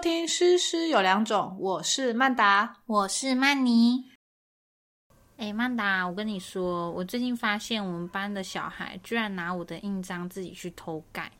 [0.00, 4.02] 听《诗诗有两种》，我是曼达，我是曼妮。
[5.36, 11.30] 哎，曼达，我跟你说，我最近发现我们班的小孩居然拿我的印章自己去偷盖。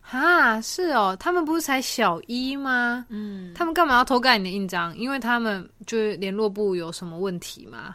[0.00, 3.04] 哈，是哦，他们不是才小一吗？
[3.10, 4.96] 嗯，他们干嘛要偷盖你的印章？
[4.96, 7.94] 因为他们就是联络部有什么问题吗？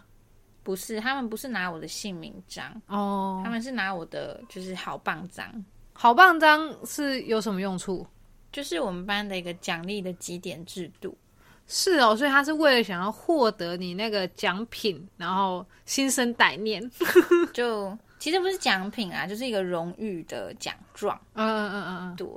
[0.61, 5.43] 不是，他们不是拿我的姓名章哦，他们是拿我的就是好棒章。
[5.91, 8.05] 好棒章是有什么用处？
[8.53, 11.17] 就是我们班的一个奖励的积点制度。
[11.67, 16.89] 是哦，所以他是为了想要获得你那个奖品，然后心生歹念。
[17.53, 21.19] 就其实不是奖品啊，就是一个荣誉的奖状。
[21.33, 22.27] 嗯嗯嗯嗯嗯，对。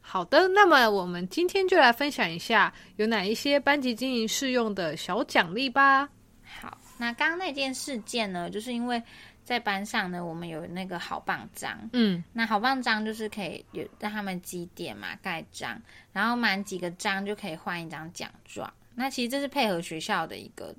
[0.00, 6.08] 好的，那么我们今天就来分享一下有哪一些班级经营适用的小奖励吧。
[6.60, 9.02] 好，那刚刚那件事件呢，就是因为。
[9.48, 15.80] 在班上呢，我们有那个好棒章，嗯，那好棒章就是可以有让他们积点嘛，盖章，
[16.12, 18.70] 然后满几个章就可以换一张奖状。
[18.94, 20.74] 那其实这是配合学校的一个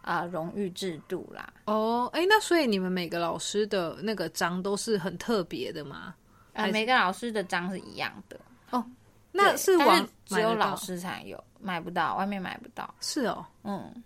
[0.00, 1.52] 啊荣誉制度啦。
[1.66, 6.14] 哦，哎，那所以你们每个老师的那个章都是很特别的吗？
[6.54, 8.40] 呃，每个老师的章是一样的。
[8.70, 8.82] 哦，
[9.30, 12.94] 那是网只有老师才有，买不到，外面买不到。
[12.98, 14.02] 是哦，嗯。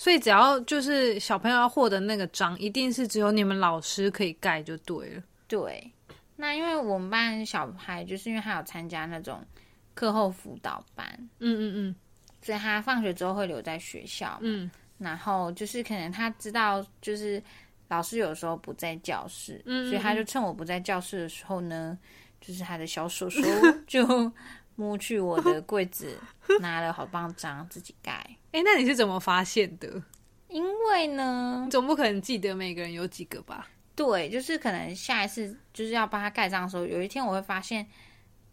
[0.00, 5.22] 所以只要就是小朋友要获得那个章，一定是只有你们老师可以盖就对了。
[5.46, 5.92] 对，
[6.36, 9.44] 那因为我们班小孩就是因为他有参加那种
[9.92, 11.06] 课后辅导班，
[11.40, 11.96] 嗯嗯嗯，
[12.40, 17.42] 所以他放学之后会留在学校，嗯，然后就是可能他知道就是
[17.88, 21.98] 老师有时候不在教室，嗯，所以他就趁我不在教室的时候呢，
[22.40, 23.42] 就是他的小手手
[23.86, 24.32] 就。
[24.76, 26.16] 摸去我的柜子，
[26.60, 28.12] 拿了好棒章自己盖。
[28.52, 30.02] 哎，那你是怎么发现的？
[30.48, 33.68] 因为呢，总不可能记得每个人有几个吧？
[33.94, 37.86] 对，就是可能下一次就是要帮他盖章的时候，有一天我会发现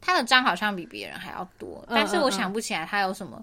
[0.01, 3.41] 他的章好像比别人还要多，但是我想不起来他有什么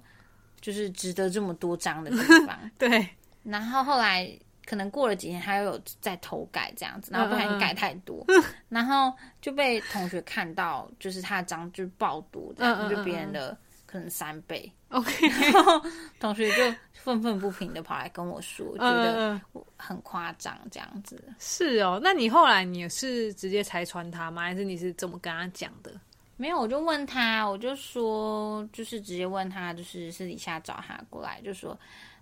[0.60, 2.70] 就是值得这么多章的地 方。
[2.76, 3.08] 对，
[3.44, 4.30] 然后后来。
[4.66, 8.24] 可能过了几天，他又有在偷改这样子，然后不小心改太多，
[8.68, 14.72] 然后就被同学看到，就是他的章就爆多，这样就别人的可能三倍。
[14.88, 15.80] OK，然后
[16.20, 19.40] 同学就愤愤不平的跑来跟我说，觉得
[19.76, 21.22] 很夸张这样子。
[21.38, 24.42] 是哦，那你后来你是直接拆穿他吗？
[24.42, 25.92] 还是你是怎么跟他讲的？
[26.36, 31.78] 没有，我就问他，我就说，就是直接问他，就是私底下找他过来，就说。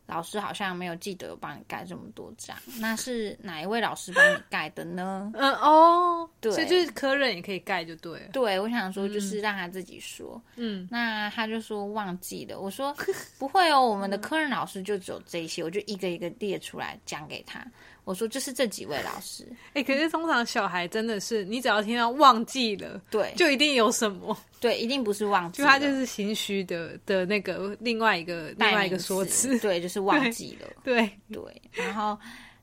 [0.07, 5.31] 老师好像没有记得有帮你盖这么多章，那是哪一位老师帮你盖的呢？
[5.39, 8.29] 嗯哦，对，所以就是科任也可以盖就对了。
[8.33, 10.41] 对，我想说就是让他自己说。
[10.57, 12.59] 嗯，那他就说忘记了。
[12.59, 12.95] 我说
[13.39, 17.65] 不会哦，我们的科任老师就只有这些，我就一个一个列出来讲给他。
[18.05, 19.47] 我说就是这几位老师。
[19.75, 24.37] 哎，可是通常小孩真的是，你只要听到忘记了，对，就一定有什么。
[24.61, 31.43] 对，一定不是忘记，就他就是心虚的的那个另外一个另外一个说辞，对，就是 忘记了，对对。
[31.73, 32.17] 然后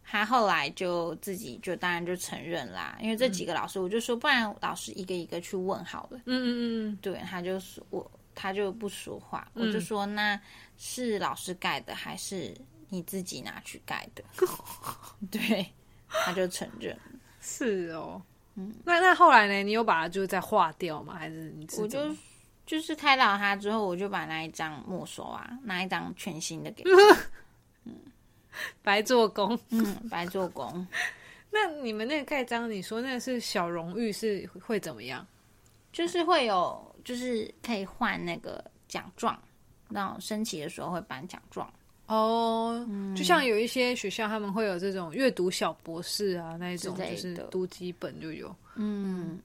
[0.04, 6.48] 他后来就自己就当然就承认啦，因为这几个老师，我就说不然老师一个一个去问好了，嗯嗯
[6.92, 10.40] 嗯，对，他就说我他就不说话，我就说那
[10.78, 12.56] 是老师盖的还是
[12.90, 14.24] 你自己拿去盖的？
[15.32, 15.72] 对，
[16.08, 16.98] 他就承认，
[17.40, 18.22] 是哦。
[18.56, 19.64] 嗯那那后来呢？
[19.64, 21.16] 你有把它就是再划掉吗？
[21.18, 21.66] 还是你？
[21.78, 22.14] 我就
[22.66, 26.84] 就是开导他之后，我就把那一张没收啊，拿一张全新的给。
[27.86, 27.96] 嗯，
[28.82, 30.86] 白做工，嗯，白做工。
[31.52, 35.26] 那你们那个盖章，你说那个是小荣誉，是会怎么样？
[35.94, 39.42] 就是会有，就是可以换那个奖状，
[39.90, 41.72] 然后升旗的时候会颁奖状。
[42.10, 42.84] 哦，
[43.16, 48.54] 就像有一些学校，他们会有这种阅读小博士啊，那一种就是读几本就有。
[48.76, 49.40] 嗯，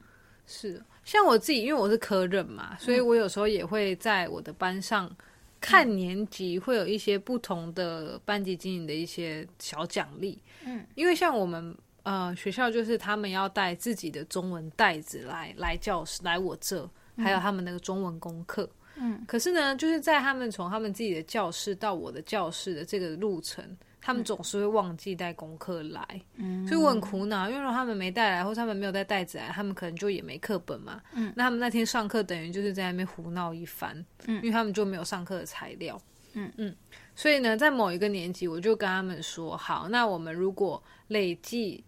[0.47, 0.83] 是。
[1.05, 5.15] 像我自己，因为我是科任嘛，所以我有时候也会在我的班上
[5.61, 10.39] 看年级，会有一些不同的班级经营的一些小奖励。
[10.65, 16.89] 嗯，因为像我们呃学校，就是他们要带自己的中文袋子来来教室，来我这，
[17.19, 18.63] 还有他们那个中文功课。
[18.65, 18.71] 嗯，
[19.27, 23.65] 可是呢，就是在他们从他们自己的教室到我的教室的这个路程，
[24.01, 26.07] 他们总是会忘记带功课来，
[26.37, 33.97] 嗯，所以我很苦恼，因为他们没带来，或者他们没有带袋子来，他们可能就也没课本嘛，嗯，那他们那天上课等于就是在那边胡闹一番，
[34.27, 36.01] 嗯，因为他们就没有上课的材料，
[36.35, 36.53] 嗯。
[36.57, 36.75] 嗯，
[37.17, 41.83] 所以呢，在某一个年级，我就跟他们说，好，那我们如果累计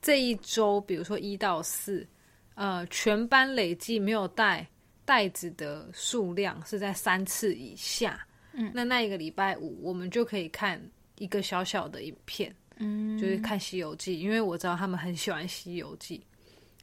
[0.00, 2.06] 这一周，比如说一到四，
[2.54, 4.66] 呃，全班累计没有带。
[5.08, 10.78] 袋子的数量是在三次以下，嗯，那那一个礼拜五我们就可以看
[11.16, 16.18] 一个小小的影片，嗯，就是看《西游记》，因为我知道他们很喜欢《西游记》，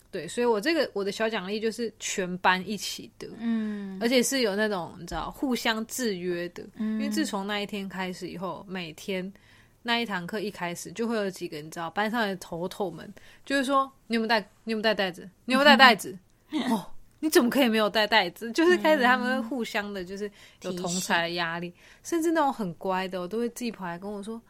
[0.10, 9.32] 对，所以我这个我的小奖励就是全班一起的，嗯，而且是有那种你知道互相制约的，因为自从那一天开始以后，每天
[9.84, 13.08] 那一堂课一开始就会有几个你知道班上的头头们，
[13.46, 16.18] 就是说你有没有带你有没有带袋子，你有没有带袋子？
[16.72, 16.86] 哦，
[17.20, 18.52] 你怎么可以没有带袋子？
[18.52, 20.30] 就是开始他们会互相的，就是
[20.62, 21.74] 有同才的压力，
[22.04, 24.42] 甚至那种很乖的，我都会自己跑来跟我说，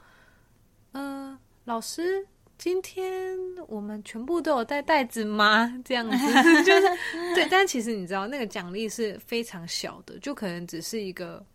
[0.94, 2.28] 嗯，老师。
[2.58, 5.78] 今天我们全部都有带袋子吗？
[5.84, 6.18] 这样子
[6.64, 6.88] 就是
[7.36, 11.46] 对，但其实你知道那个奖励是非常小的，就可能只是一个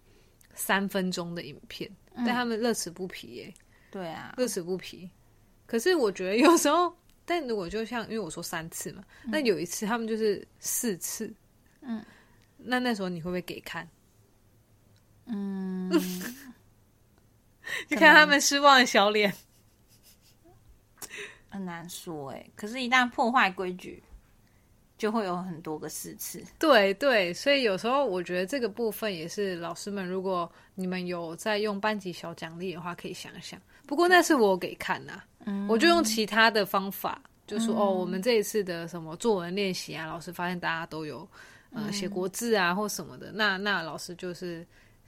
[0.53, 3.55] 三分钟的影片，但他们乐此不疲耶。
[3.91, 5.09] 对啊，乐此不疲。
[5.65, 6.95] 可是我觉得有时候，
[7.31, 11.33] 但如果就像因为我说三次嘛，那有一次他们就是四次，
[11.81, 12.05] 嗯，
[12.57, 13.89] 那那时候你会不会给看？
[15.27, 15.89] 嗯，
[17.89, 19.33] 你看他们失望的小脸。
[21.49, 24.03] 很难说哎，可是，一旦破坏规矩，
[24.99, 26.45] 就会有很多个四次。
[26.59, 33.61] 对对，所以有时候我觉得这个部分也是老师们，如果你们有在用班级小奖励的话，可以想想。
[33.87, 35.23] 不过那是我给看呐，
[35.69, 41.29] 我就用其他的方法，就说哦，我们这一次的什么作文练习啊，老师发现大家都有
[41.73, 44.67] 呃写国字啊或什么的，那那老师就是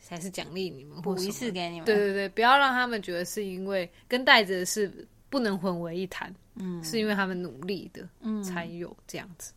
[0.08, 1.84] 还是奖励你们，补一次给你们。
[1.84, 5.06] 对对对，不要让他们觉得是因为跟带着是。
[5.32, 9.54] 不能混为一谈，嗯，是因为他们努力的，嗯，才有这样子。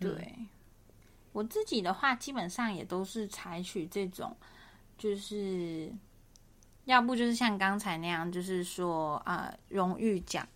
[0.00, 0.34] 对，
[1.32, 4.34] 我自己的话，基本上也都是采取这种，
[4.96, 5.92] 就是
[6.84, 10.46] 要不就是像刚才那样，就是说啊，荣誉奖，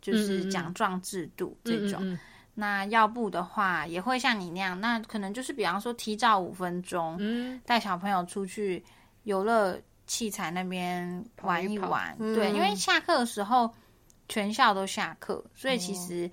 [0.00, 2.18] 就是奖状制度这种。
[2.54, 8.84] 那要不的话，也会像你那样，那可能就是比方说提早五分钟，嗯，带小朋友出去
[9.24, 12.16] 游乐器材那边玩一玩。
[12.18, 13.72] 对，因为下课的时候。
[14.28, 16.28] 全校都下课，所以其实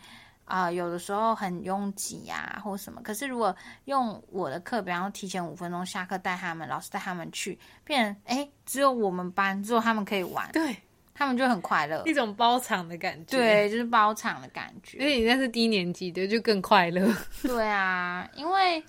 [0.54, 3.02] 啊，有的时候很拥挤呀，或什么。
[3.02, 3.56] 可是如果
[3.86, 10.78] 用我的课，比方说提前五分钟下课带他们，老师带他们去，变哎，只有我们班，只有他们可以玩，对
[11.16, 15.00] 他们就很快乐，一种包场的感觉，对，就是包场的感觉。
[15.00, 17.12] 因为你那是低年级的，就更快乐。
[17.42, 18.84] 对啊，因为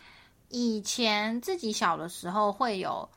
[0.50, 3.08] 以前自己小的时候会有。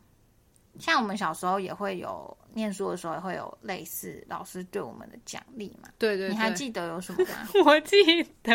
[0.79, 5.89] 像我们小时候也会有念书的时候也会有类似老师对我们的奖励嘛？
[5.97, 7.47] 对对，你还记得有什么吗？
[7.65, 7.95] 我记
[8.43, 8.53] 得，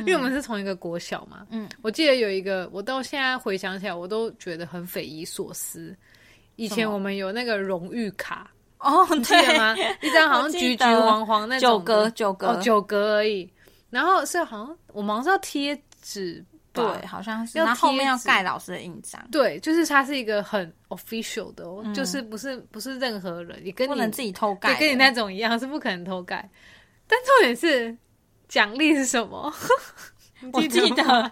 [0.00, 1.46] 因为我们是从一个国小嘛。
[1.50, 5.96] 嗯，我记得有一个，我到现在回想起来，我都觉得很匪夷所思。
[6.56, 9.74] 以前我们有那个荣誉卡哦，你记得吗？
[10.02, 13.50] 一张好像橘橘黄黄那种九格九格哦九格而已。
[13.90, 16.44] 然后是好像我们是要贴纸。
[16.72, 19.20] 对，好像是，然后后面要盖老师的印章。
[19.30, 26.48] 对，就是它是一个很 official 的，哦，就是不是不是任何人，你跟不能自己偷盖，跟你那种一样是不可能偷盖。
[27.06, 27.94] 但重点是
[28.48, 29.52] 奖励是什么？
[30.52, 31.30] 我记得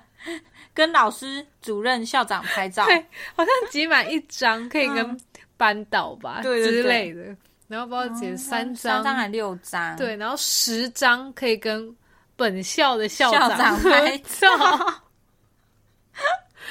[0.75, 2.96] 跟老师、主任、校长拍照，对，
[3.34, 5.19] 好像集满一张可以跟
[5.56, 7.34] 班导吧 之类的，
[7.66, 11.96] 然后不知道集三张，三张还六张，对，然后十张可以跟
[12.36, 14.48] 本校的校长拍照。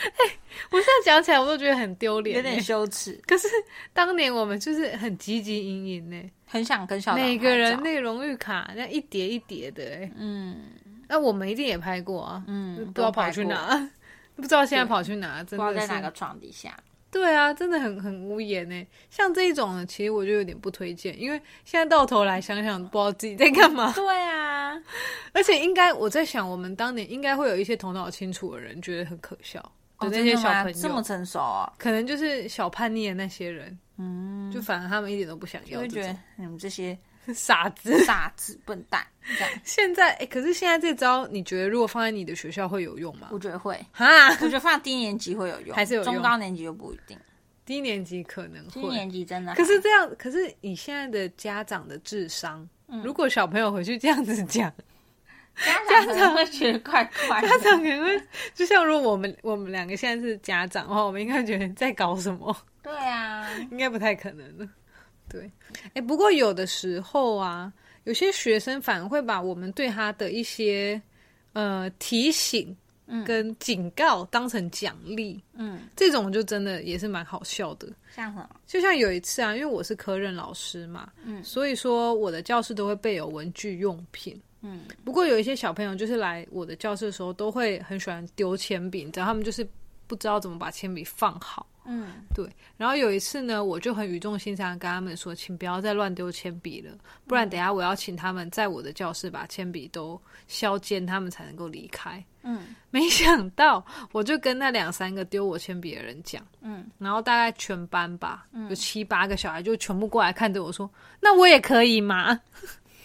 [0.03, 0.37] 哎，
[0.71, 3.19] 我现在讲起来我都觉得很丢脸，有点羞耻。
[3.27, 3.47] 可是
[3.93, 10.71] 当年我们就是很积极营营呢，很想跟校长每个人那个荣誉卡那一叠一叠的，哎，嗯，
[11.07, 13.89] 那我们一定也拍过啊，嗯，不知道跑去哪，
[14.35, 16.77] 不知道现在跑去哪，真的在哪个床底下？
[17.11, 18.85] 对啊，真的很很无言呢。
[19.09, 23.91] 像这一种呢，其实我就有点不推荐，因为现在到头来想想，不知道自己在干嘛。
[23.93, 24.79] 对啊，
[25.33, 29.59] 而且应该我在想，我们当年应该会有一些头脑清楚的人觉得很可笑。
[29.99, 31.71] 的那些小朋友这么成熟啊？
[31.77, 36.97] 可能就是小叛逆的那些人，嗯，就反正他们一点都不想要，就觉得你们这些
[37.33, 39.05] 傻子、傻子、笨蛋。
[39.63, 43.29] 现在，哎，可是现在这招，你觉得如果放在你的学校会有用吗？
[43.31, 47.17] 我觉得会啊，我觉得放低年级会有用，还是有中高年级就不一定。
[47.65, 49.53] 低年级可能会，低年级真的。
[49.53, 52.67] 可是这样，可是以现在的家长的智商，
[53.03, 54.73] 如果小朋友回去这样子讲。
[55.87, 58.21] 家长会觉得 怪怪，家长可能会
[58.53, 62.55] 就像如果我们我们两个现在是家长的话，我们应该觉得在搞什么？
[62.81, 64.67] 对啊， 应该不太可能的。
[65.27, 65.51] 对，
[65.93, 67.71] 哎，不过有的时候啊，
[68.05, 70.99] 有些学生反而会把我们对他的一些
[71.53, 72.75] 呃提醒
[73.25, 77.87] 跟警告当成奖励，嗯，这种就真的也是蛮好笑的。
[78.15, 78.49] 像什么？
[78.65, 84.39] 就像有一次啊，因为我是科任老师嘛，嗯，所以说我的教室都会备有文具用品。
[84.61, 89.67] 嗯，不过有一些小朋友就是来我的教室的时候，都会很喜欢丢铅笔，然后他们就是
[90.05, 91.65] 不知道怎么把铅笔放好。
[91.85, 92.47] 嗯，对。
[92.77, 96.93] 然后有一次呢，我就很语重心长跟他们说，请不要再乱丢铅笔了，
[97.25, 102.23] 不然等下我要请他们在我的教室把铅笔都削尖，他们才能够离开。
[102.43, 110.87] 嗯，没想到我就跟那两三个丢我铅笔的人讲，嗯，然后大概全班吧，有七八个小孩就全部过来看着我说，
[111.19, 112.39] 那我也可以吗？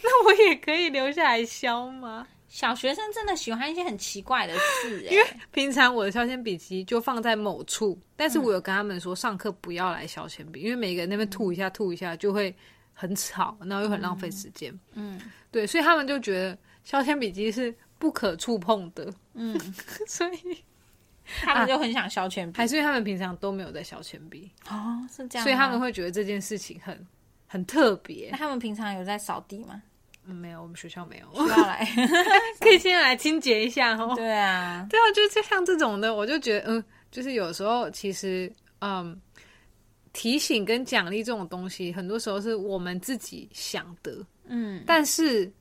[0.04, 2.26] 那我也可以留下来削吗？
[2.46, 12.54] 小学生真的喜欢一些很奇怪的事， 因为平常我的削铅笔机就放在某处，但是我有跟他们说上课不要来削铅笔，因为每个人那边吐一下吐一下就会
[12.92, 14.72] 很吵，然后又很浪费时间。
[14.92, 15.20] 嗯，
[15.50, 19.12] 对，所以他们就觉得削铅笔机是不可触碰的。
[19.32, 19.58] 嗯，
[20.06, 20.62] 所以
[21.40, 27.04] 他们就很想削铅笔，还是因为他们平常都没有在削铅笔哦，是这样，所以他们会觉得这件事情很
[27.48, 28.28] 很特别。
[28.30, 29.82] 那他们平常有在扫地吗？
[30.26, 31.44] 嗯，没有，我们学校没有。
[31.44, 31.86] 需要来，
[32.60, 34.12] 可以先来清洁一下哦。
[34.16, 38.50] 对啊， 对啊，就就像这种的，我就觉得，嗯，就是有时候其实，
[38.80, 39.20] 嗯，
[40.12, 44.16] 提醒跟奖励这种东西，很多时候是我们自己想的，
[44.46, 44.82] 嗯。
[44.86, 45.52] 但是，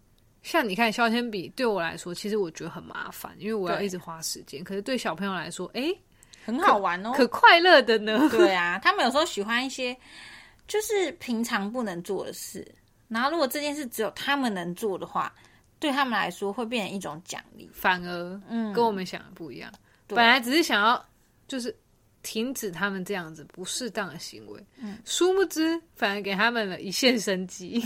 [0.44, 4.64] 像你看削铅笔，对我来说，其实我觉得很麻烦，因为我要一直花时间。
[4.64, 5.94] 可是对小朋友来说，哎，
[6.46, 8.30] 很好玩哦，可快乐的呢。
[8.32, 9.96] 对啊，他们有时候喜欢一些
[10.68, 12.66] 就是平常不能做的事。
[13.10, 15.32] 然后，如果这件事只有他们能做的话，
[15.80, 19.72] 对他们来说会变成一种奖励，反而嗯，跟我们想的不一样。
[20.08, 21.06] 本来只是想要
[21.48, 21.76] 就是
[22.24, 27.84] 停止他们这样子不适当的行为，嗯，殊不知反而给他们了一线生机。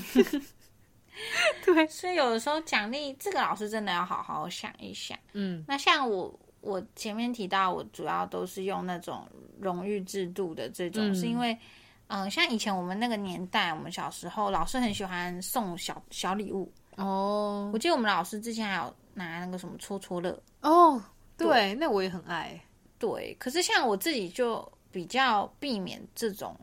[1.66, 5.18] 对，所以有的时候奖励这个老师真的要好好想一想。
[5.34, 9.28] 嗯，那像我我前面提到，我主要都是用那种
[9.60, 11.58] 荣誉制度的这种，是因为。
[12.08, 17.70] 嗯，像以前我们那个年代，我们小时候老师很喜欢送小小礼物哦。
[17.74, 21.02] 我记得我们老师之前还有拿那个什么戳戳乐哦，
[21.38, 22.60] 对，那我也很爱。
[22.98, 26.58] 对，可是像我自己就比较避免这种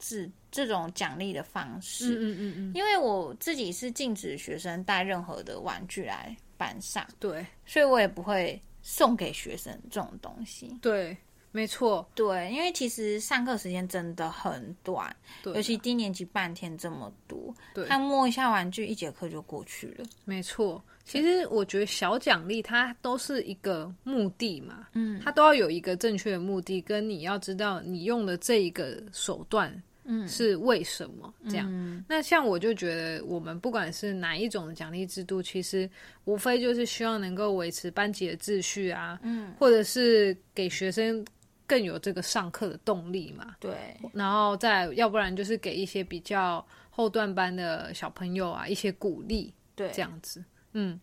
[0.00, 11.16] 是这种奖励的方式，嗯嗯嗯，因为我自己是禁止学生带任何的玩具来班上，对，所以我也不会送给学生这种东西，对。
[11.52, 15.14] 没错，对，因为其实上课时间真的很短，
[15.46, 17.52] 尤其低年级半天这么多，
[17.88, 20.04] 他摸一下玩具，一节课就过去了。
[20.24, 32.04] 没错，其实我觉得小奖励它都是一个目的嘛，嗯，它都要有一个正确的目的，跟你要知道你用的这一个手段，嗯，是为什么这样。
[32.08, 35.90] 那像我就觉得，我们不管是哪一种奖励制度，其实
[36.26, 41.26] 无非就是希望能够维持班级的秩序啊，嗯，或者是给学生。
[41.70, 43.54] 更有这个上课的动力嘛？
[43.60, 50.44] 对，然后再要不然就是给一些比较后段班的小朋友啊一些鼓励，对，这样子。
[50.72, 51.00] 嗯，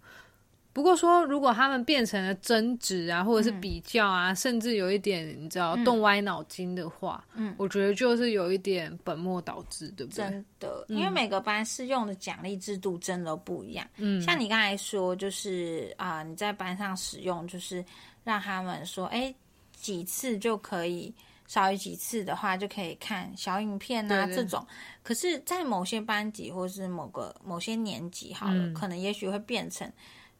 [0.74, 10.26] 不过说如果他们变成了争执啊，或者是比较啊，甚至有一点你知道动歪脑筋的话，嗯，我觉得就是有一点本末倒置，对不对？
[10.26, 13.88] 真的，因为每个班适用的奖励制度真的不一样。
[13.96, 17.82] 嗯，像你刚才说，就是啊，你在班上使用，就是
[18.26, 19.34] 让他们说，哎。
[19.80, 21.14] 几次就可以，
[21.48, 24.66] 少于几次的话就可以看小影片啊，这种。
[25.04, 29.90] 可是，在某些班级或是某个某些年级，好了，可能也许会变成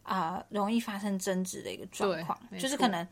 [0.04, 3.08] 啊，容易发生争执的一个状况，就是可能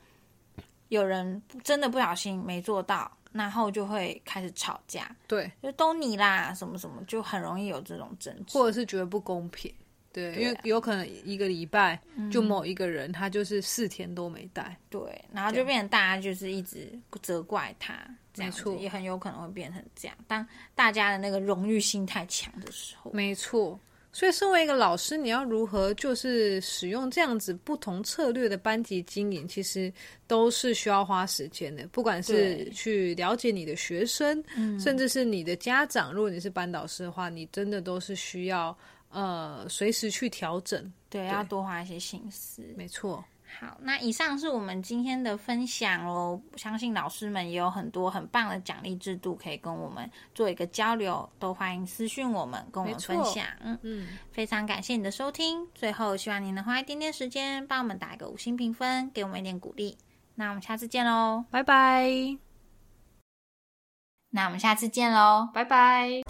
[0.89, 5.15] 有人真的不小心没做到，然后就会开始吵架。
[5.27, 9.73] 对，就都你啦，什么什么，就很容易有这种争执，或者是觉得不公平。
[10.15, 11.99] 对，因为有可能一个礼拜
[12.31, 15.01] 就某一个人他就是四天都没带，对，
[15.33, 16.87] 然后就变成大家就是一直
[17.21, 17.93] 责怪他，
[18.37, 20.15] 没错，也很有可能会变成这样。
[20.25, 23.77] 当大家的那个荣誉心太强的时候，没错。
[24.13, 29.91] 所以，身为一个老师，你要如何就是使用这样子不同策略的班级经营，其实
[30.25, 31.85] 都是需要花时间的。
[31.87, 34.41] 不管是去了解你的学生，
[34.79, 38.73] 甚至是你的家长，如果你是班导师的话，你真的都是需要。
[39.15, 43.23] 呃，随时去调整，对，要多花一些心思，没错。
[43.57, 46.41] 好，那以上是我们今天的分享哦。
[46.57, 53.45] 相信老师们也有很多很棒的奖励制度可以跟我们做一个交流，都欢迎私讯我们，跟我们分享。
[53.61, 55.65] 嗯嗯，非常感谢你的收听。
[55.73, 59.97] 最后，希望你能花一点点时间帮我们打一个五星评分，给我们一点鼓励。
[60.33, 62.37] 那我们下次见喽，拜拜。
[64.31, 66.24] 那我们下次见喽，拜拜。